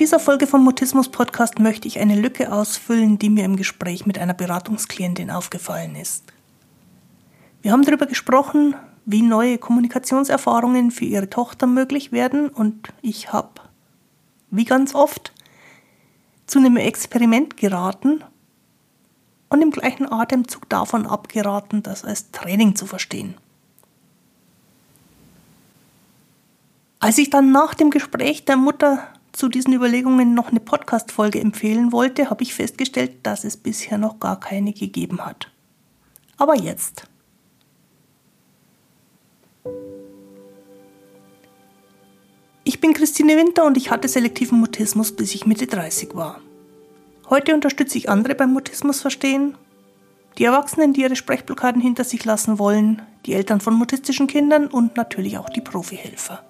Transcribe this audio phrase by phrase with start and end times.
[0.00, 4.06] Mit dieser Folge vom Mutismus Podcast möchte ich eine Lücke ausfüllen, die mir im Gespräch
[4.06, 6.24] mit einer Beratungsklientin aufgefallen ist.
[7.60, 8.74] Wir haben darüber gesprochen,
[9.04, 13.60] wie neue Kommunikationserfahrungen für ihre Tochter möglich werden und ich habe,
[14.50, 15.34] wie ganz oft,
[16.46, 18.24] zu einem Experiment geraten
[19.50, 23.34] und im gleichen Atemzug davon abgeraten, das als Training zu verstehen.
[27.00, 31.92] Als ich dann nach dem Gespräch der Mutter zu diesen Überlegungen noch eine Podcast-Folge empfehlen
[31.92, 35.50] wollte, habe ich festgestellt, dass es bisher noch gar keine gegeben hat.
[36.36, 37.04] Aber jetzt.
[42.64, 46.40] Ich bin Christine Winter und ich hatte selektiven Mutismus, bis ich Mitte 30 war.
[47.28, 49.56] Heute unterstütze ich andere beim Mutismus verstehen,
[50.38, 54.96] die Erwachsenen, die ihre Sprechblockaden hinter sich lassen wollen, die Eltern von mutistischen Kindern und
[54.96, 56.44] natürlich auch die Profihelfer.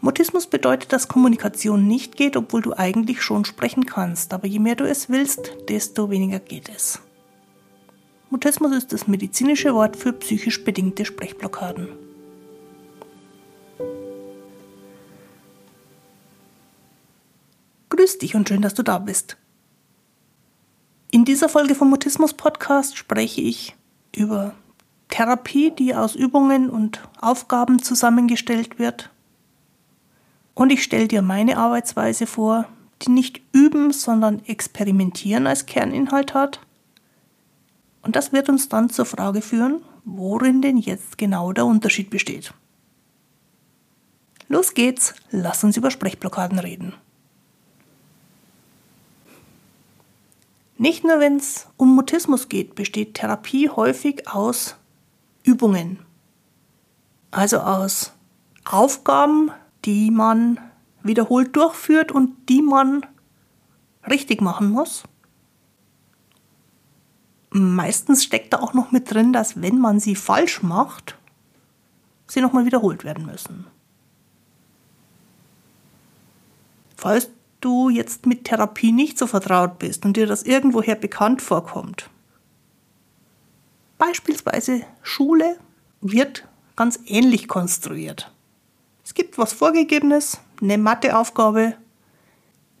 [0.00, 4.76] Mutismus bedeutet, dass Kommunikation nicht geht, obwohl du eigentlich schon sprechen kannst, aber je mehr
[4.76, 7.00] du es willst, desto weniger geht es.
[8.30, 11.88] Mutismus ist das medizinische Wort für psychisch bedingte Sprechblockaden.
[17.88, 19.38] Grüß dich und schön, dass du da bist.
[21.10, 23.74] In dieser Folge vom Mutismus Podcast spreche ich
[24.14, 24.54] über
[25.08, 29.10] Therapie, die aus Übungen und Aufgaben zusammengestellt wird,
[30.56, 32.64] und ich stelle dir meine Arbeitsweise vor,
[33.02, 36.60] die nicht üben, sondern experimentieren als Kerninhalt hat.
[38.02, 42.54] Und das wird uns dann zur Frage führen, worin denn jetzt genau der Unterschied besteht.
[44.48, 46.94] Los geht's, lass uns über Sprechblockaden reden.
[50.78, 54.76] Nicht nur wenn es um Mutismus geht, besteht Therapie häufig aus
[55.42, 55.98] Übungen.
[57.30, 58.12] Also aus
[58.64, 59.50] Aufgaben,
[59.86, 60.58] die man
[61.02, 63.06] wiederholt durchführt und die man
[64.08, 65.04] richtig machen muss.
[67.50, 71.16] Meistens steckt da auch noch mit drin, dass wenn man sie falsch macht,
[72.26, 73.66] sie nochmal wiederholt werden müssen.
[76.96, 77.30] Falls
[77.60, 82.10] du jetzt mit Therapie nicht so vertraut bist und dir das irgendwoher bekannt vorkommt,
[83.96, 85.58] beispielsweise Schule
[86.00, 88.32] wird ganz ähnlich konstruiert.
[89.16, 91.74] Gibt was Vorgegebenes, eine Matheaufgabe,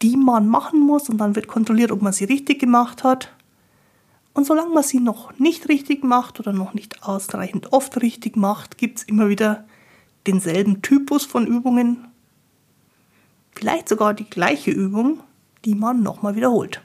[0.02, 3.32] die man machen muss und dann wird kontrolliert, ob man sie richtig gemacht hat.
[4.34, 8.76] Und solange man sie noch nicht richtig macht oder noch nicht ausreichend oft richtig macht,
[8.76, 9.64] gibt es immer wieder
[10.26, 12.06] denselben Typus von Übungen.
[13.52, 15.20] Vielleicht sogar die gleiche Übung,
[15.64, 16.82] die man nochmal wiederholt.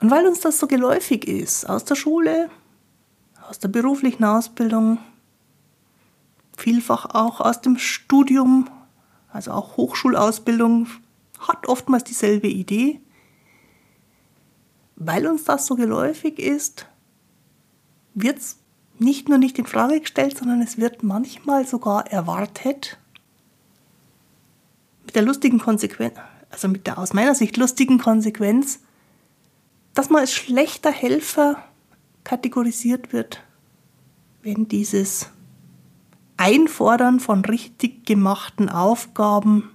[0.00, 2.48] Und weil uns das so geläufig ist, aus der Schule,
[3.46, 4.96] aus der beruflichen Ausbildung,
[6.58, 8.68] vielfach auch aus dem Studium,
[9.32, 10.88] also auch Hochschulausbildung,
[11.38, 13.00] hat oftmals dieselbe Idee.
[14.96, 16.86] Weil uns das so geläufig ist,
[18.14, 18.58] wird es
[18.98, 22.98] nicht nur nicht in Frage gestellt, sondern es wird manchmal sogar erwartet,
[25.06, 26.18] mit der lustigen Konsequenz,
[26.50, 28.80] also mit der aus meiner Sicht lustigen Konsequenz,
[29.94, 31.64] dass man als schlechter Helfer
[32.24, 33.42] kategorisiert wird,
[34.42, 35.30] wenn dieses
[36.38, 39.70] Einfordern von richtig gemachten Aufgaben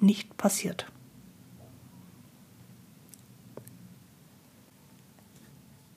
[0.00, 0.86] nicht passiert.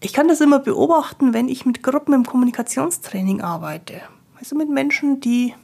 [0.02, 4.02] Ich kann das immer beobachten, wenn ich mit Gruppen im Kommunikationstraining arbeite.
[4.38, 5.56] Also mit Menschen, die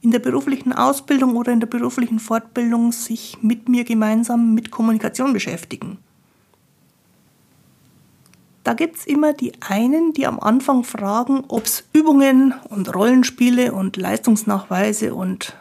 [0.00, 5.32] in der beruflichen Ausbildung oder in der beruflichen Fortbildung sich mit mir gemeinsam mit Kommunikation
[5.32, 5.98] beschäftigen.
[8.66, 13.72] Da gibt es immer die einen, die am Anfang fragen, ob es Übungen und Rollenspiele
[13.72, 15.54] und Leistungsnachweise und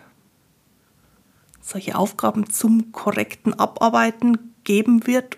[1.61, 5.37] solche Aufgaben zum korrekten Abarbeiten geben wird.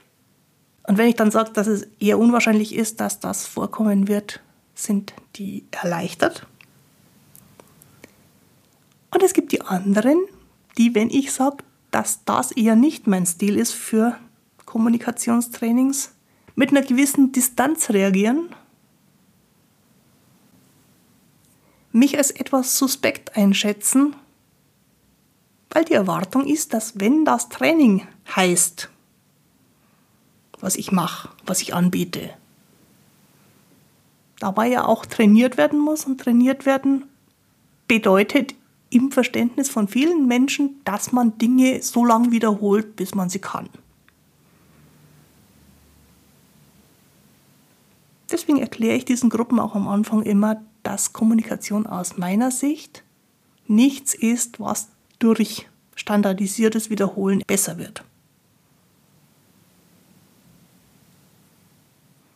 [0.83, 4.39] Und wenn ich dann sage, dass es eher unwahrscheinlich ist, dass das vorkommen wird,
[4.73, 6.47] sind die erleichtert.
[9.13, 10.19] Und es gibt die anderen,
[10.77, 11.57] die, wenn ich sage,
[11.91, 14.15] dass das eher nicht mein Stil ist für
[14.65, 16.13] Kommunikationstrainings,
[16.57, 18.49] mit einer gewissen Distanz reagieren,
[21.91, 24.15] mich als etwas suspekt einschätzen,
[25.69, 28.89] weil die Erwartung ist, dass wenn das Training heißt,
[30.59, 32.31] was ich mache, was ich anbiete,
[34.39, 37.05] dabei ja auch trainiert werden muss und trainiert werden
[37.87, 38.55] bedeutet
[38.89, 43.69] im Verständnis von vielen Menschen, dass man Dinge so lange wiederholt, bis man sie kann.
[48.31, 53.03] Deswegen erkläre ich diesen Gruppen auch am Anfang immer, dass Kommunikation aus meiner Sicht
[53.67, 54.89] nichts ist, was
[55.19, 58.03] durch standardisiertes Wiederholen besser wird.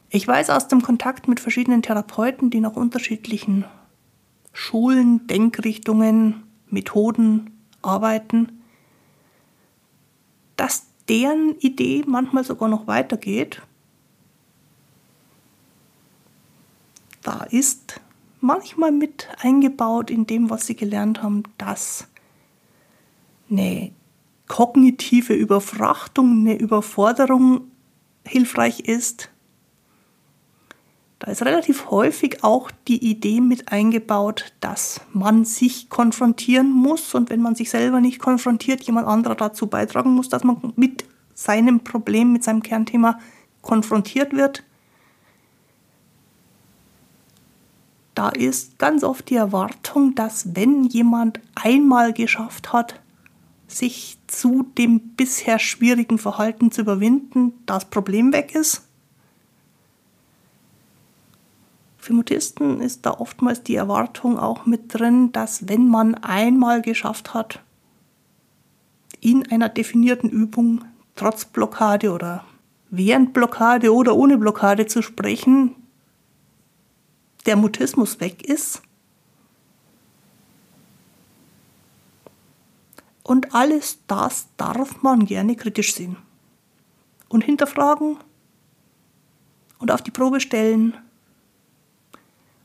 [0.10, 3.64] Ich weiß aus dem Kontakt mit verschiedenen Therapeuten, die nach unterschiedlichen
[4.52, 7.52] Schulen, Denkrichtungen, Methoden
[7.82, 8.62] arbeiten,
[10.58, 13.62] dass deren Idee manchmal sogar noch weitergeht.
[17.22, 18.00] Da ist
[18.40, 22.08] manchmal mit eingebaut in dem, was sie gelernt haben, dass
[23.50, 23.92] eine
[24.48, 27.72] kognitive Überfrachtung, eine Überforderung
[28.26, 29.30] hilfreich ist.
[31.20, 37.30] Da ist relativ häufig auch die Idee mit eingebaut, dass man sich konfrontieren muss und
[37.30, 41.82] wenn man sich selber nicht konfrontiert, jemand anderer dazu beitragen muss, dass man mit seinem
[41.82, 43.20] Problem, mit seinem Kernthema
[43.62, 44.64] konfrontiert wird.
[48.22, 53.02] Da ist ganz oft die Erwartung, dass wenn jemand einmal geschafft hat,
[53.68, 58.84] sich zu dem bisher schwierigen Verhalten zu überwinden, das Problem weg ist.
[61.98, 67.34] Für Mutisten ist da oftmals die Erwartung auch mit drin, dass wenn man einmal geschafft
[67.34, 67.60] hat,
[69.20, 70.86] in einer definierten Übung
[71.16, 72.46] trotz Blockade oder
[72.92, 75.76] während Blockade oder ohne Blockade zu sprechen,
[77.44, 78.82] der Mutismus weg ist
[83.32, 86.18] Und alles das darf man gerne kritisch sehen.
[87.30, 88.18] Und hinterfragen
[89.80, 90.98] und auf die Probe stellen,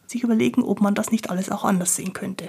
[0.08, 2.48] sich überlegen, ob man das nicht alles auch anders sehen könnte.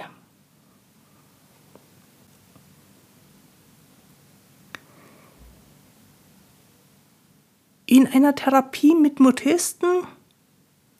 [7.86, 10.08] In einer Therapie mit Mutisten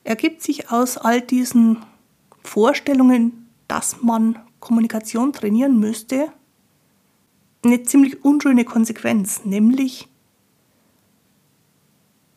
[0.08, 1.84] ergibt sich aus all diesen
[2.42, 6.32] Vorstellungen, dass man Kommunikation trainieren müsste,
[7.62, 10.08] eine ziemlich unschöne Konsequenz, nämlich,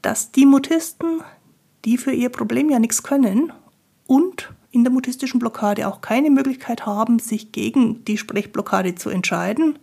[0.02, 1.22] dass die Mutisten,
[1.86, 3.54] die für ihr Problem ja nichts können
[4.06, 9.80] und in der mutistischen Blockade auch keine Möglichkeit haben, sich gegen die Sprechblockade zu entscheiden,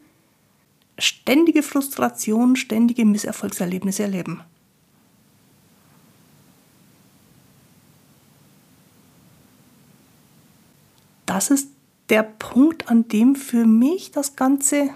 [0.99, 4.43] ständige Frustration, ständige Misserfolgserlebnisse erleben.
[11.38, 11.70] Das ist
[12.08, 14.90] der Punkt, an dem für mich das Ganze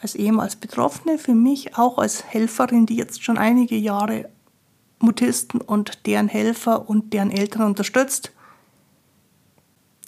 [0.00, 4.28] als ehemals Betroffene, für mich auch als Helferin, die jetzt schon einige Jahre
[4.98, 8.32] Mutisten und deren Helfer und deren Eltern unterstützt,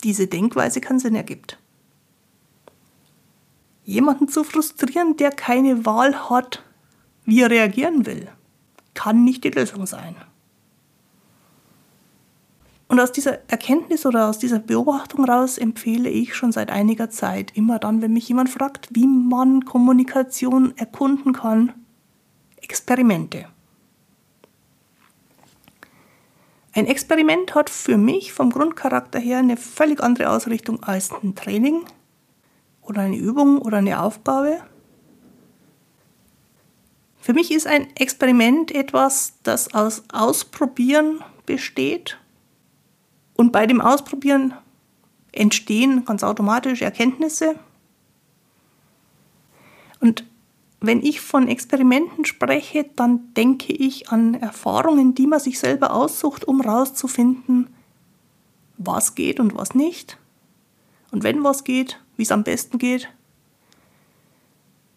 [0.03, 1.61] diese Denkweise keinen Sinn ergibt.
[3.85, 6.65] Jemanden zu frustrieren, der keine Wahl hat,
[7.25, 8.27] wie er reagieren will,
[8.95, 10.17] kann nicht die Lösung sein.
[12.93, 17.51] Und aus dieser Erkenntnis oder aus dieser Beobachtung raus empfehle ich schon seit einiger Zeit
[17.57, 21.73] immer dann, wenn mich jemand fragt, wie man Kommunikation erkunden kann,
[22.61, 23.47] Experimente.
[26.75, 31.87] Ein Experiment hat für mich vom Grundcharakter her eine völlig andere Ausrichtung als ein Training
[32.83, 34.61] oder eine Übung oder eine Aufgabe.
[37.23, 42.19] Für mich ist ein Experiment etwas, das aus Ausprobieren besteht
[43.35, 44.55] und bei dem Ausprobieren
[45.33, 47.57] entstehen ganz automatisch Erkenntnisse.
[50.01, 50.25] Und
[50.81, 56.45] wenn ich von Experimenten spreche, dann denke ich an Erfahrungen, die man sich selber aussucht,
[56.45, 57.69] um herauszufinden,
[58.79, 60.19] was geht und was nicht.
[61.13, 63.09] Und wenn was geht, wie es am besten geht.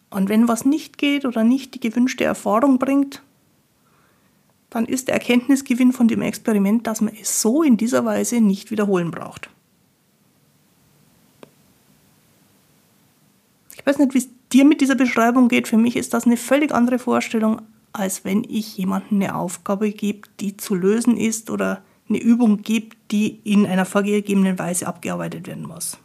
[0.10, 3.22] Und wenn was nicht geht oder nicht die gewünschte Erfahrung bringt,
[4.76, 8.72] dann ist der Erkenntnisgewinn von dem Experiment, dass man es so in dieser Weise nicht
[8.72, 9.50] wiederholen braucht.
[13.74, 15.70] Ich weiß nicht, wie es dir mit dieser Beschreibung geht.
[15.70, 17.62] Für mich ist das eine völlig andere Vorstellung,
[17.94, 22.98] als wenn ich jemandem eine Aufgabe gebe, die zu lösen ist oder eine Übung gibt,
[23.12, 25.98] die in einer vorgegebenen Weise abgearbeitet werden muss.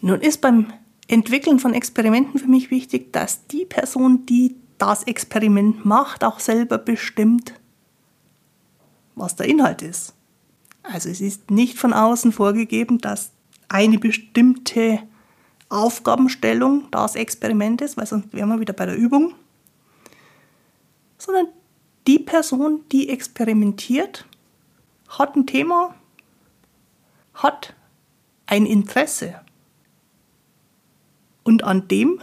[0.00, 0.72] Nun ist beim
[1.08, 6.78] Entwickeln von Experimenten für mich wichtig, dass die Person, die das Experiment macht, auch selber
[6.78, 7.54] bestimmt,
[9.14, 10.14] was der Inhalt ist.
[10.82, 13.32] Also es ist nicht von außen vorgegeben, dass
[13.68, 15.02] eine bestimmte
[15.70, 19.34] Aufgabenstellung das Experiment ist, weil sonst wären wir wieder bei der Übung,
[21.18, 21.48] sondern
[22.06, 24.26] die Person, die experimentiert,
[25.08, 25.94] hat ein Thema,
[27.34, 27.74] hat
[28.46, 29.40] ein Interesse
[31.48, 32.20] und an dem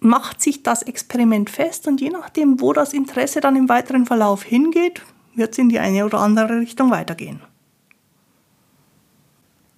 [0.00, 4.42] macht sich das Experiment fest und je nachdem, wo das Interesse dann im weiteren Verlauf
[4.42, 5.02] hingeht,
[5.34, 7.42] wird es in die eine oder andere Richtung weitergehen.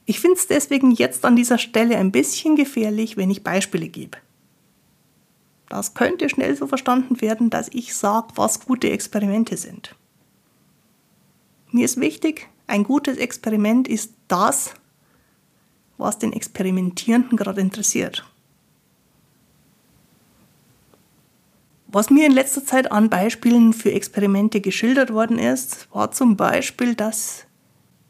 [0.06, 4.18] Ich finde es deswegen jetzt an dieser Stelle ein bisschen gefährlich, wenn ich Beispiele gebe.
[5.68, 9.96] Das könnte schnell so verstanden werden, dass ich sage, was gute Experimente sind.
[11.72, 14.72] Mir ist wichtig, ein gutes Experiment ist das,
[15.98, 18.24] was den Experimentierenden gerade interessiert.
[21.94, 26.96] Was mir in letzter Zeit an Beispielen für Experimente geschildert worden ist, war zum Beispiel,
[26.96, 27.44] dass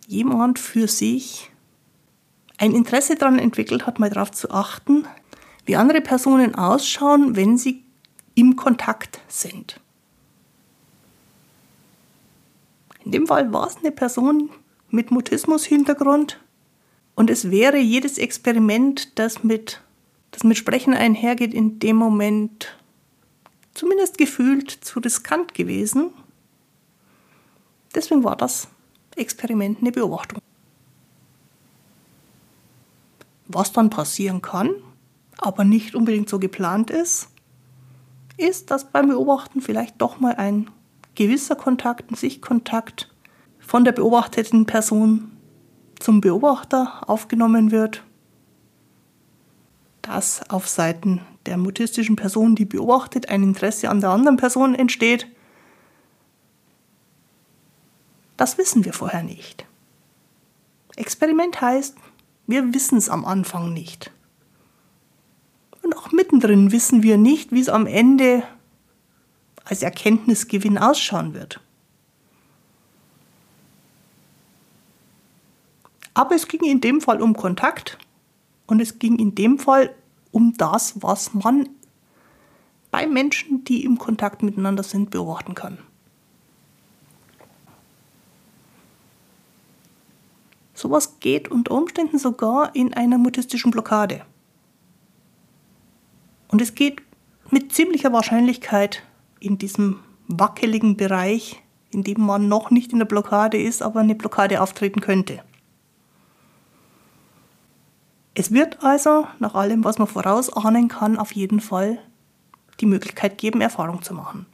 [0.06, 1.50] jemand für sich
[2.56, 5.06] ein Interesse daran entwickelt hat, mal darauf zu achten,
[5.66, 7.84] wie andere Personen ausschauen, wenn sie
[8.34, 9.78] im Kontakt sind.
[13.04, 14.48] In dem Fall war es eine Person
[14.88, 16.40] mit Mutismus-Hintergrund
[17.16, 19.82] und es wäre jedes Experiment, das mit,
[20.30, 22.78] das mit Sprechen einhergeht, in dem Moment
[23.74, 26.12] zumindest gefühlt zu riskant gewesen.
[27.94, 28.68] Deswegen war das
[29.16, 30.40] Experiment eine Beobachtung.
[33.46, 34.70] Was dann passieren kann,
[35.38, 37.28] aber nicht unbedingt so geplant ist,
[38.36, 40.70] ist, dass beim Beobachten vielleicht doch mal ein
[41.14, 43.12] gewisser Kontakt, ein Sichtkontakt
[43.60, 45.30] von der beobachteten Person
[46.00, 48.02] zum Beobachter aufgenommen wird,
[50.02, 55.26] dass auf Seiten der mutistischen Person, die beobachtet, ein Interesse an der anderen Person entsteht.
[58.36, 59.66] Das wissen wir vorher nicht.
[60.96, 61.96] Experiment heißt,
[62.46, 64.10] wir wissen es am Anfang nicht.
[65.82, 68.42] Und auch mittendrin wissen wir nicht, wie es am Ende
[69.64, 71.60] als Erkenntnisgewinn ausschauen wird.
[76.14, 77.98] Aber es ging in dem Fall um Kontakt
[78.66, 79.94] und es ging in dem Fall
[80.34, 81.68] um das, was man
[82.90, 85.78] bei Menschen, die im Kontakt miteinander sind, beobachten kann.
[90.74, 94.26] Sowas geht unter Umständen sogar in einer mutistischen Blockade.
[96.48, 97.00] Und es geht
[97.50, 99.04] mit ziemlicher Wahrscheinlichkeit
[99.38, 104.16] in diesem wackeligen Bereich, in dem man noch nicht in der Blockade ist, aber eine
[104.16, 105.42] Blockade auftreten könnte.
[108.34, 111.98] Es wird also, nach allem, was man vorausahnen kann, auf jeden Fall
[112.80, 114.46] die Möglichkeit geben, Erfahrung zu machen.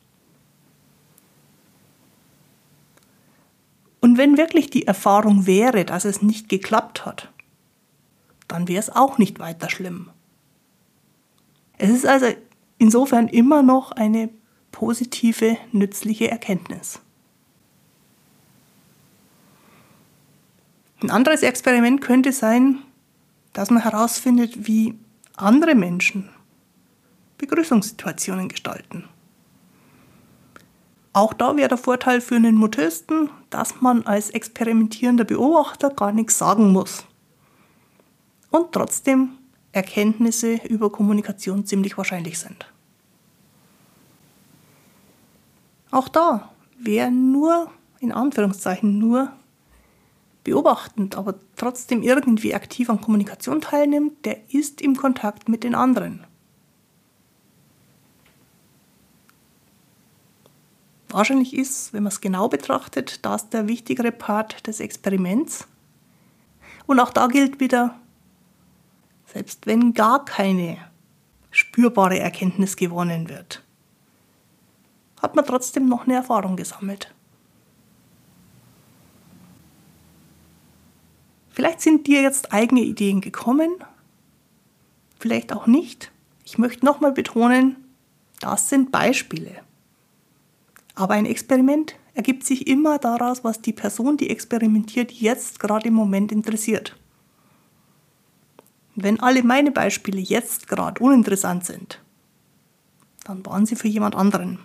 [4.00, 7.30] Und wenn wirklich die Erfahrung wäre, dass es nicht geklappt hat,
[8.49, 10.10] dann wäre es auch nicht weiter schlimm.
[11.78, 12.26] Es ist also
[12.78, 14.28] insofern immer noch eine
[14.72, 17.00] positive, nützliche Erkenntnis.
[21.02, 22.82] Ein anderes Experiment könnte sein,
[23.52, 24.99] dass man herausfindet, wie
[25.37, 26.28] andere Menschen
[27.38, 29.04] Begrüßungssituationen gestalten.
[31.12, 36.38] Auch da wäre der Vorteil für einen Mutisten, dass man als experimentierender Beobachter gar nichts
[36.38, 37.04] sagen muss.
[38.50, 39.30] Und trotzdem
[39.73, 42.66] Erkenntnisse über Kommunikation ziemlich wahrscheinlich sind.
[45.90, 49.33] Auch da, wer nur, in Anführungszeichen nur,
[50.44, 56.26] beobachtend, aber trotzdem irgendwie aktiv an Kommunikation teilnimmt, der ist im Kontakt mit den anderen.
[61.09, 65.66] Wahrscheinlich ist, wenn man es genau betrachtet, das der wichtigere Part des Experiments.
[66.87, 67.99] Und auch da gilt wieder,
[69.26, 70.78] selbst wenn gar keine
[71.50, 73.64] spürbare Erkenntnis gewonnen wird,
[75.20, 77.12] hat man trotzdem noch eine Erfahrung gesammelt.
[81.50, 83.71] Vielleicht sind dir jetzt eigene Ideen gekommen,
[85.19, 86.11] vielleicht auch nicht.
[86.45, 87.76] Ich möchte nochmal betonen,
[88.40, 89.57] das sind Beispiele.
[90.95, 95.95] Aber ein Experiment ergibt sich immer daraus, was die Person, die experimentiert, jetzt gerade im
[95.95, 96.97] Moment interessiert.
[98.95, 102.00] Wenn alle meine Beispiele jetzt gerade uninteressant sind,
[103.25, 104.59] dann waren sie für jemand anderen.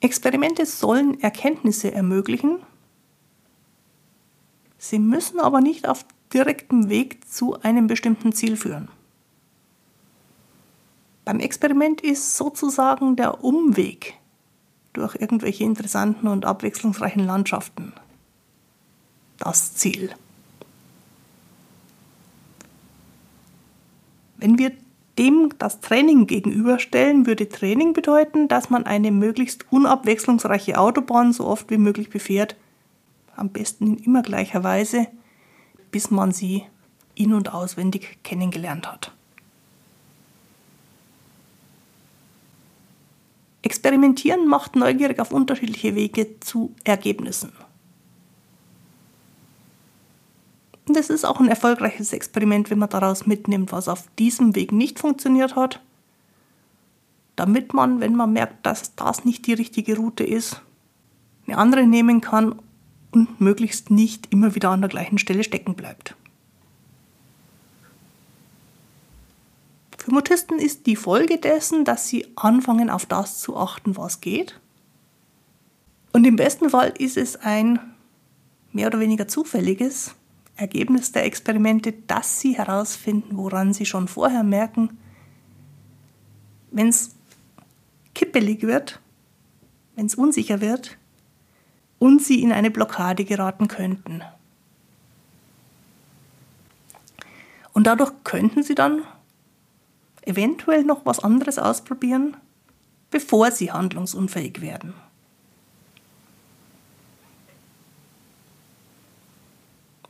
[0.00, 2.58] Experimente sollen Erkenntnisse ermöglichen,
[4.82, 8.88] sie müssen aber nicht auf direktem Weg zu einem bestimmten Ziel führen.
[11.24, 14.14] Beim Experiment ist sozusagen der Umweg
[14.92, 17.92] durch irgendwelche interessanten und abwechslungsreichen Landschaften
[19.38, 20.10] das Ziel.
[24.36, 24.72] Wenn wir
[25.16, 31.70] dem das Training gegenüberstellen, würde Training bedeuten, dass man eine möglichst unabwechslungsreiche Autobahn so oft
[31.70, 32.56] wie möglich befährt,
[33.36, 35.08] am besten in immer gleicher Weise,
[35.90, 36.64] bis man sie
[37.14, 39.12] in und auswendig kennengelernt hat.
[43.62, 47.52] Experimentieren macht neugierig auf unterschiedliche Wege zu Ergebnissen.
[50.88, 54.72] Und es ist auch ein erfolgreiches Experiment, wenn man daraus mitnimmt, was auf diesem Weg
[54.72, 55.80] nicht funktioniert hat,
[57.36, 60.60] damit man, wenn man merkt, dass das nicht die richtige Route ist,
[61.46, 62.56] eine andere nehmen kann
[63.12, 66.16] und möglichst nicht immer wieder an der gleichen Stelle stecken bleibt.
[69.98, 74.58] Für Mutisten ist die Folge dessen, dass sie anfangen, auf das zu achten, was geht.
[76.12, 77.78] Und im besten Fall ist es ein
[78.72, 80.14] mehr oder weniger zufälliges
[80.56, 84.98] Ergebnis der Experimente, dass sie herausfinden, woran sie schon vorher merken,
[86.70, 87.14] wenn es
[88.14, 89.00] kippelig wird,
[89.94, 90.98] wenn es unsicher wird
[92.02, 94.24] und sie in eine Blockade geraten könnten.
[97.72, 99.04] Und dadurch könnten sie dann
[100.22, 102.36] eventuell noch was anderes ausprobieren,
[103.12, 104.94] bevor sie handlungsunfähig werden.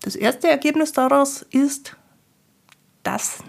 [0.01, 1.95] Das erste Ergebnis daraus ist,
[3.03, 3.45] dass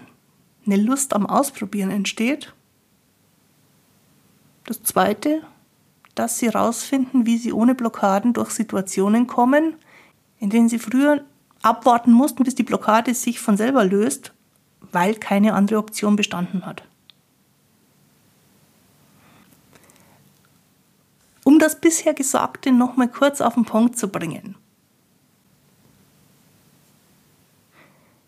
[0.66, 2.52] eine Lust am Ausprobieren entsteht.
[4.66, 5.44] Das zweite,
[6.14, 9.74] dass sie herausfinden, wie sie ohne Blockaden durch Situationen kommen,
[10.38, 11.24] in denen sie früher
[11.62, 14.34] abwarten mussten, bis die Blockade sich von selber löst
[14.94, 16.84] weil keine andere Option bestanden hat.
[21.42, 24.56] Um das bisher Gesagte nochmal kurz auf den Punkt zu bringen.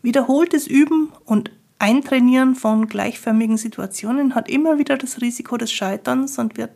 [0.03, 6.57] Wiederholtes Üben und Eintrainieren von gleichförmigen Situationen hat immer wieder das Risiko des Scheiterns und
[6.57, 6.71] wird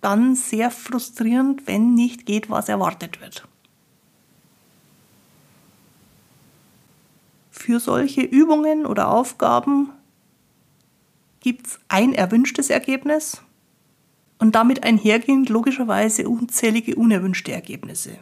[0.00, 3.46] dann sehr frustrierend, wenn nicht geht, was erwartet wird.
[7.50, 9.90] Für solche Übungen oder Aufgaben
[11.40, 13.42] gibt es ein erwünschtes Ergebnis
[14.38, 18.18] und damit einhergehend logischerweise unzählige unerwünschte Ergebnisse.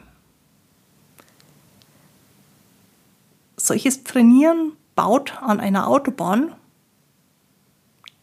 [3.57, 6.55] Solches Trainieren baut an einer Autobahn,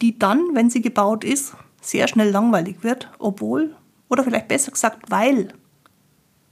[0.01, 3.75] die dann, wenn sie gebaut ist, sehr schnell langweilig wird, obwohl,
[4.09, 5.53] oder vielleicht besser gesagt, weil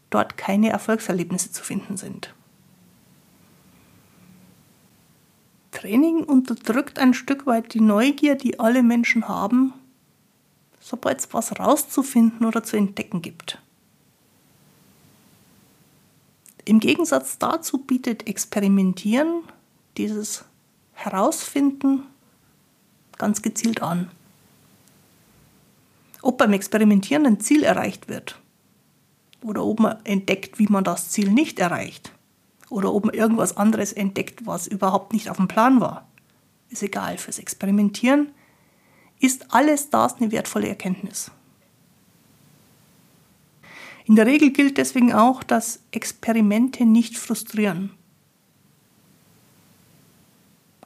[0.10, 2.34] dort keine Erfolgserlebnisse zu finden sind.
[5.72, 9.74] Training unterdrückt ein Stück weit die Neugier, die alle Menschen haben,
[10.80, 13.60] sobald es was rauszufinden oder zu entdecken gibt.
[16.66, 19.44] Im Gegensatz dazu bietet Experimentieren
[19.98, 20.46] dieses
[20.94, 22.04] Herausfinden
[23.18, 24.12] ganz gezielt an.
[26.22, 28.40] Ob beim Experimentieren ein Ziel erreicht wird
[29.44, 32.14] oder ob man entdeckt, wie man das Ziel nicht erreicht,
[32.70, 36.08] oder ob man irgendwas anderes entdeckt, was überhaupt nicht auf dem Plan war.
[36.70, 38.32] Ist egal, fürs Experimentieren
[39.20, 41.32] ist alles das eine wertvolle Erkenntnis.
[44.06, 47.92] In der Regel gilt deswegen auch, dass Experimente nicht frustrieren.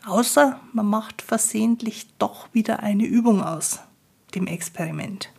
[0.06, 3.80] Außer man macht versehentlich doch wieder eine Übung aus
[4.36, 5.32] dem Experiment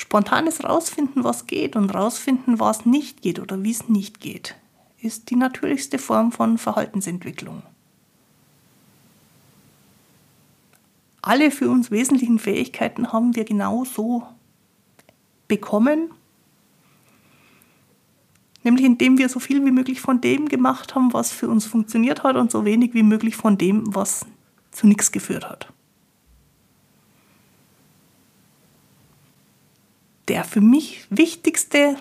[0.00, 4.56] spontanes Rausfinden, was geht und rausfinden, was nicht geht oder wie es nicht geht,
[5.00, 7.62] ist die natürlichste Form von Verhaltensentwicklung.
[11.22, 14.26] Alle für uns wesentlichen Fähigkeiten haben wir genau so
[15.48, 16.10] bekommen,
[18.64, 22.24] nämlich indem wir so viel wie möglich von dem gemacht haben, was für uns funktioniert
[22.24, 24.24] hat und so wenig wie möglich von dem, was
[24.72, 25.70] zu nichts geführt hat.
[30.30, 31.96] Der für mich wichtigste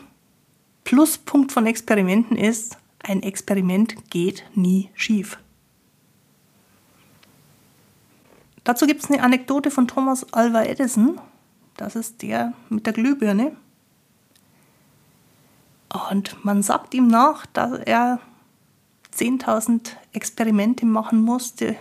[0.84, 5.40] Pluspunkt von Experimenten ist, ein Experiment geht nie schief.
[8.64, 11.20] Dazu gibt es eine Anekdote von Thomas Alva Edison.
[11.76, 13.56] Das ist der mit der Glühbirne.
[16.12, 18.20] Und man sagt ihm nach, dass er
[19.16, 21.76] 10.000 Experimente machen musste,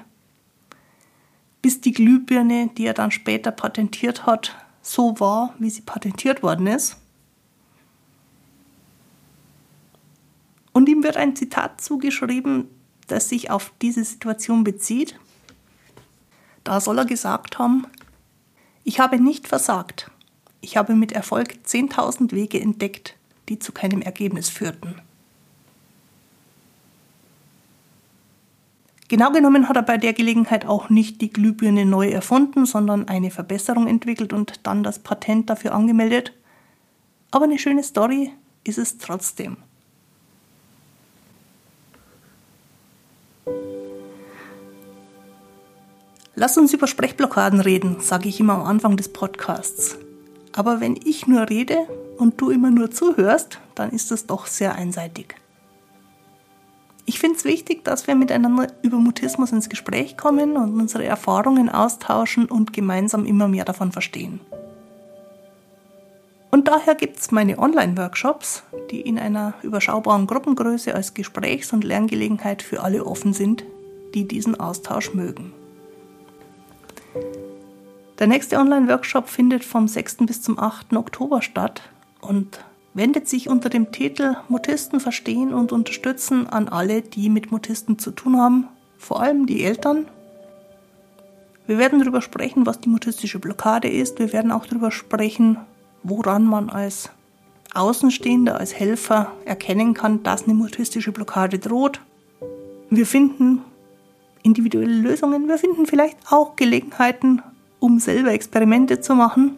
[1.61, 6.67] bis die Glühbirne, die er dann später patentiert hat, so war, wie sie patentiert worden
[6.67, 6.97] ist.
[10.73, 12.69] Und ihm wird ein Zitat zugeschrieben,
[13.09, 15.19] das sich auf diese Situation bezieht.
[16.63, 17.87] Da soll er gesagt haben,
[18.85, 20.11] ich habe nicht versagt.
[20.61, 23.17] Ich habe mit Erfolg 10.000 Wege entdeckt,
[23.49, 25.01] die zu keinem Ergebnis führten.
[29.09, 33.31] Genau genommen hat er bei der Gelegenheit auch nicht die Glühbirne neu erfunden, sondern eine
[33.31, 36.35] Verbesserung entwickelt und dann das Patent dafür angemeldet.
[37.31, 38.33] Aber eine schöne Story
[38.65, 39.57] ist es trotzdem.
[46.35, 49.97] Lass uns über Sprechblockaden reden, sage ich immer am Anfang des Podcasts.
[50.53, 51.79] Aber wenn ich nur rede
[52.19, 55.35] und du immer nur zuhörst, dann ist das doch sehr einseitig.
[57.09, 61.71] Ich finde es wichtig, dass wir miteinander über Mutismus ins Gespräch kommen und unsere Erfahrungen
[61.71, 64.41] austauschen und gemeinsam immer mehr davon verstehen.
[66.51, 72.61] Und daher gibt es meine Online-Workshops, die in einer überschaubaren Gruppengröße als Gesprächs- und Lerngelegenheit
[72.61, 73.65] für alle offen sind,
[74.15, 75.55] die diesen Austausch mögen.
[78.19, 80.27] Der nächste Online-Workshop findet vom 6.
[80.27, 80.93] bis zum 8.
[80.93, 81.81] Oktober statt
[82.21, 82.63] und
[82.99, 88.11] wendet sich unter dem Titel Mutisten verstehen und unterstützen an alle, die mit Mutisten zu
[88.11, 90.07] tun haben, vor allem die Eltern.
[91.69, 94.19] Wir werden darüber sprechen, was die mutistische Blockade ist.
[94.19, 95.59] Wir werden auch darüber sprechen,
[96.03, 97.11] woran man als
[97.73, 102.01] Außenstehender, als Helfer erkennen kann, dass eine mutistische Blockade droht.
[102.91, 103.63] Wir finden
[104.43, 105.47] individuelle Lösungen.
[105.47, 107.43] Wir finden vielleicht auch Gelegenheiten,
[107.79, 109.57] um selber Experimente zu machen.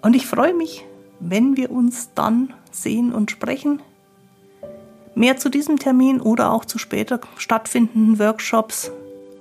[0.00, 0.86] Und ich freue mich,
[1.20, 3.80] wenn wir uns dann sehen und sprechen.
[5.14, 8.90] Mehr zu diesem Termin oder auch zu später stattfindenden Workshops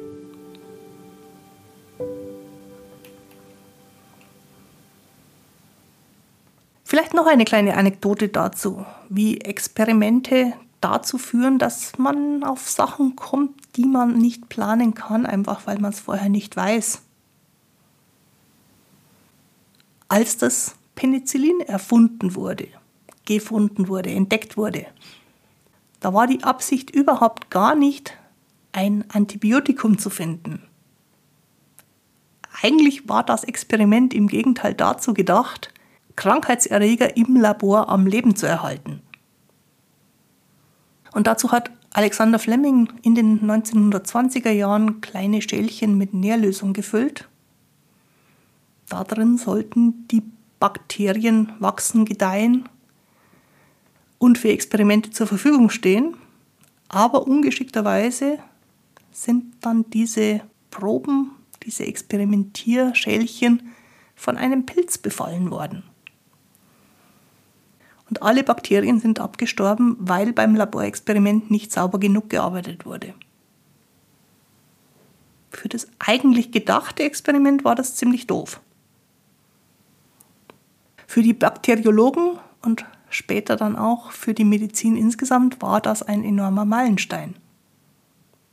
[6.84, 13.59] Vielleicht noch eine kleine Anekdote dazu, wie Experimente dazu führen, dass man auf Sachen kommt,
[13.76, 17.02] die man nicht planen kann, einfach weil man es vorher nicht weiß.
[20.08, 22.68] Als das Penicillin erfunden wurde,
[23.24, 24.86] gefunden wurde, entdeckt wurde,
[26.00, 28.16] da war die Absicht überhaupt gar nicht,
[28.72, 30.62] ein Antibiotikum zu finden.
[32.62, 35.72] Eigentlich war das Experiment im Gegenteil dazu gedacht,
[36.16, 39.00] Krankheitserreger im Labor am Leben zu erhalten.
[41.12, 47.28] Und dazu hat Alexander Fleming in den 1920er Jahren kleine Stählchen mit Nährlösung gefüllt.
[48.88, 50.22] Darin sollten die
[50.60, 52.68] Bakterien wachsen, gedeihen
[54.18, 56.14] und für Experimente zur Verfügung stehen.
[56.88, 58.38] Aber ungeschickterweise
[59.10, 61.32] sind dann diese Proben,
[61.64, 63.72] diese Experimentierschälchen
[64.14, 65.89] von einem Pilz befallen worden
[68.22, 73.14] alle Bakterien sind abgestorben, weil beim Laborexperiment nicht sauber genug gearbeitet wurde.
[75.50, 78.60] Für das eigentlich gedachte Experiment war das ziemlich doof.
[81.06, 86.64] Für die Bakteriologen und später dann auch für die Medizin insgesamt war das ein enormer
[86.64, 87.34] Meilenstein.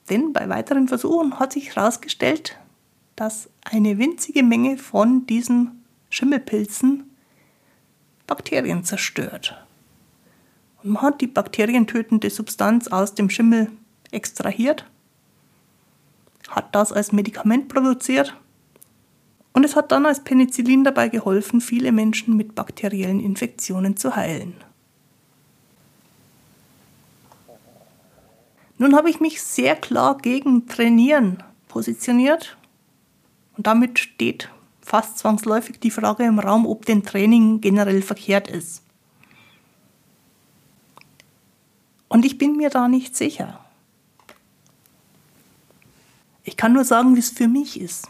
[0.09, 2.57] Denn bei weiteren Versuchen hat sich herausgestellt,
[3.15, 7.11] dass eine winzige Menge von diesen Schimmelpilzen
[8.27, 9.57] Bakterien zerstört.
[10.83, 13.71] Und man hat die bakterientötende Substanz aus dem Schimmel
[14.11, 14.85] extrahiert,
[16.49, 18.35] hat das als Medikament produziert
[19.53, 24.53] und es hat dann als Penicillin dabei geholfen, viele Menschen mit bakteriellen Infektionen zu heilen.
[28.77, 32.55] Nun habe ich mich sehr klar gegen Trainieren positioniert
[33.57, 34.49] und damit steht
[34.87, 38.83] fast zwangsläufig die Frage im Raum, ob denn Training generell verkehrt ist.
[42.07, 43.59] Und ich bin mir da nicht sicher.
[46.45, 48.07] Ich kann nur sagen, wie es für mich ist.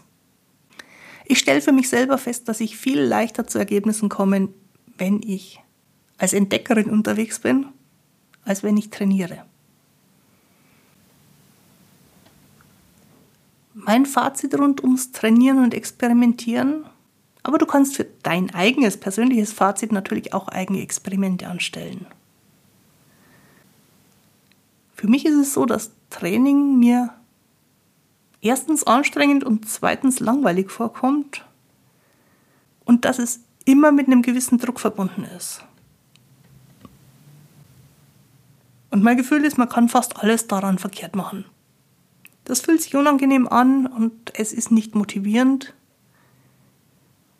[1.24, 4.48] Ich stelle für mich selber fest, dass ich viel leichter zu Ergebnissen komme,
[4.96, 5.60] wenn ich
[6.16, 7.66] als Entdeckerin unterwegs bin,
[8.44, 9.44] als wenn ich trainiere.
[13.84, 16.84] Mein Fazit rund ums Trainieren und Experimentieren.
[17.42, 22.06] Aber du kannst für dein eigenes persönliches Fazit natürlich auch eigene Experimente anstellen.
[24.94, 27.14] Für mich ist es so, dass Training mir
[28.40, 31.44] erstens anstrengend und zweitens langweilig vorkommt
[32.84, 35.62] und dass es immer mit einem gewissen Druck verbunden ist.
[38.90, 41.44] Und mein Gefühl ist, man kann fast alles daran verkehrt machen.
[42.48, 45.74] Das fühlt sich unangenehm an und es ist nicht motivierend.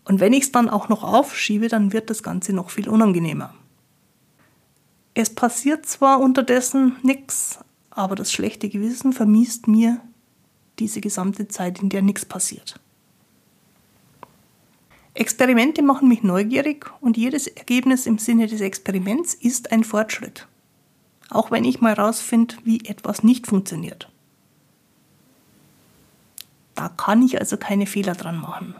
[0.04, 3.54] Und wenn ich es dann auch noch aufschiebe, dann wird das Ganze noch viel unangenehmer.
[5.14, 9.98] Es passiert zwar unterdessen nichts, aber das schlechte Gewissen vermiest mir
[10.78, 12.78] diese gesamte Zeit, in der nichts passiert.
[15.14, 20.46] Experimente machen mich neugierig und jedes Ergebnis im Sinne des Experiments ist ein Fortschritt.
[21.30, 24.10] Auch wenn ich mal rausfinde, wie etwas nicht funktioniert.
[26.78, 28.76] Da kann ich also keine Fehler dran machen.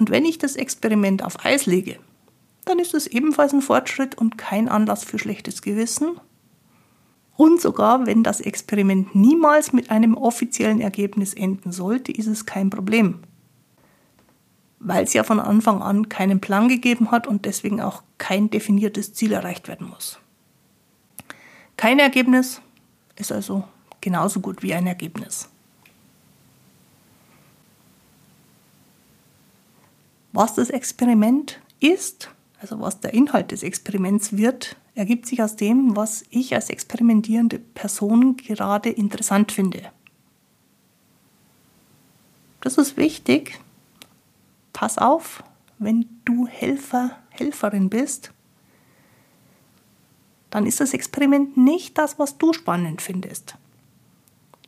[0.00, 2.00] Und wenn ich das Experiment auf Eis lege,
[2.64, 6.18] dann ist es ebenfalls ein Fortschritt und kein Anlass für schlechtes Gewissen.
[7.36, 12.68] Und sogar wenn das Experiment niemals mit einem offiziellen Ergebnis enden sollte, ist es kein
[12.68, 13.20] Problem.
[14.80, 19.12] weil es ja von Anfang an keinen Plan gegeben hat und deswegen auch kein definiertes
[19.12, 20.18] Ziel erreicht werden muss.
[21.76, 22.62] Kein Ergebnis
[23.16, 23.64] ist also
[24.00, 25.49] genauso gut wie ein Ergebnis.
[30.32, 35.96] Was das Experiment ist, also was der Inhalt des Experiments wird, ergibt sich aus dem,
[35.96, 39.82] was ich als experimentierende Person gerade interessant finde.
[42.60, 43.58] Das ist wichtig.
[44.72, 45.42] Pass auf,
[45.78, 48.32] wenn du Helfer, Helferin bist,
[50.50, 53.56] dann ist das Experiment nicht das, was du spannend findest.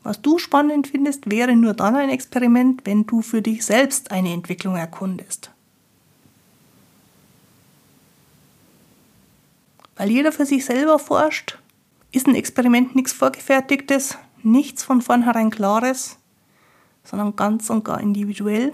[0.02, 4.32] Was du spannend findest, wäre nur dann ein Experiment, wenn du für dich selbst eine
[4.32, 5.51] Entwicklung erkundest.
[10.02, 11.60] Weil jeder für sich selber forscht,
[12.10, 16.18] ist ein Experiment nichts Vorgefertigtes, nichts von vornherein Klares,
[17.04, 18.72] sondern ganz und gar individuell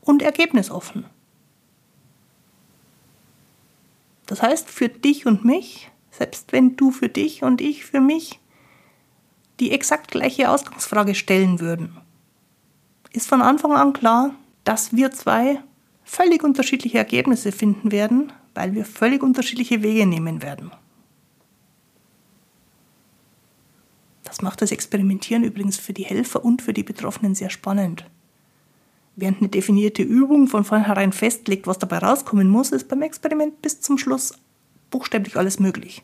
[0.00, 1.04] und ergebnisoffen.
[4.24, 8.40] Das heißt, für dich und mich, selbst wenn du für dich und ich für mich
[9.60, 11.98] die exakt gleiche Ausgangsfrage stellen würden,
[13.12, 15.60] ist von Anfang an klar, dass wir zwei
[16.02, 20.72] völlig unterschiedliche Ergebnisse finden werden, weil wir völlig unterschiedliche Wege nehmen werden.
[24.24, 28.04] Das macht das Experimentieren übrigens für die Helfer und für die Betroffenen sehr spannend.
[29.14, 33.80] Während eine definierte Übung von vornherein festlegt, was dabei rauskommen muss, ist beim Experiment bis
[33.80, 34.32] zum Schluss
[34.90, 36.02] buchstäblich alles möglich.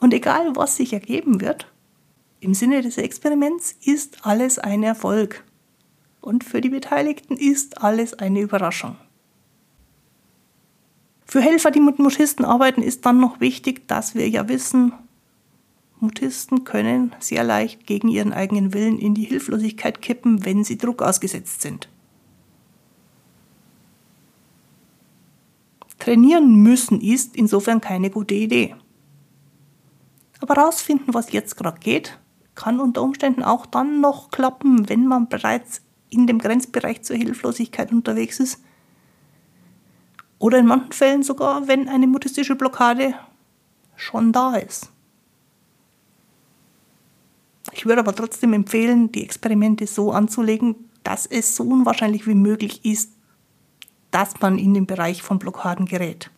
[0.00, 1.70] Und egal, was sich ergeben wird,
[2.40, 5.44] im Sinne des Experiments ist alles ein Erfolg.
[6.20, 8.96] Und für die Beteiligten ist alles eine Überraschung.
[11.30, 14.92] Für Helfer, die mit Mutisten arbeiten, ist dann noch wichtig, dass wir ja wissen,
[16.00, 21.02] Mutisten können sehr leicht gegen ihren eigenen Willen in die Hilflosigkeit kippen, wenn sie Druck
[21.02, 21.88] ausgesetzt sind.
[26.00, 28.74] Trainieren müssen ist insofern keine gute Idee.
[30.40, 32.18] Aber herausfinden, was jetzt gerade geht,
[32.56, 37.92] kann unter Umständen auch dann noch klappen, wenn man bereits in dem Grenzbereich zur Hilflosigkeit
[37.92, 38.64] unterwegs ist.
[40.40, 43.14] Oder in manchen Fällen sogar, wenn eine mutistische Blockade
[43.94, 44.90] schon da ist.
[47.72, 50.74] Ich würde aber trotzdem empfehlen, die Experimente so anzulegen,
[51.04, 53.12] dass es so unwahrscheinlich wie möglich ist,
[54.10, 56.30] dass man in den Bereich von Blockaden gerät.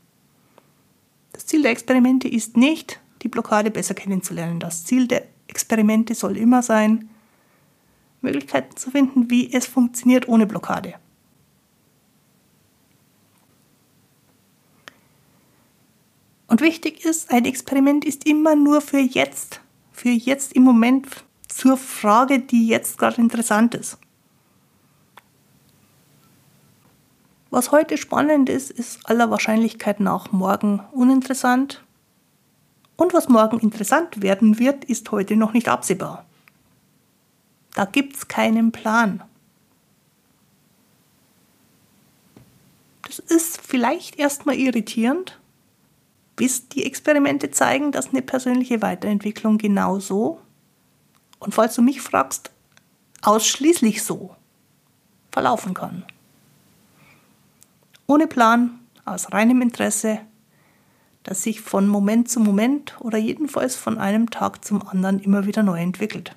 [1.32, 4.58] Das Ziel der Experimente ist nicht, die Blockade besser kennenzulernen.
[4.58, 7.08] Das Ziel der Experimente soll immer sein,
[8.20, 10.94] Möglichkeiten zu finden, wie es funktioniert ohne Blockade.
[16.62, 19.60] Wichtig ist, ein Experiment ist immer nur für jetzt
[19.92, 23.98] für jetzt im Moment zur Frage, die jetzt gerade interessant ist.
[27.50, 31.84] Was heute spannend ist, ist aller Wahrscheinlichkeit nach morgen uninteressant.
[32.96, 36.24] Und was morgen interessant werden wird, ist heute noch nicht absehbar.
[37.74, 39.22] Da gibt es keinen Plan.
[43.06, 45.38] Das ist vielleicht erstmal irritierend,
[46.42, 50.40] bis die Experimente zeigen, dass eine persönliche Weiterentwicklung genauso
[51.38, 52.50] und falls du mich fragst,
[53.20, 54.34] ausschließlich so
[55.30, 56.02] verlaufen kann.
[58.08, 60.18] Ohne Plan, aus reinem Interesse,
[61.22, 65.62] das sich von Moment zu Moment oder jedenfalls von einem Tag zum anderen immer wieder
[65.62, 66.34] neu entwickelt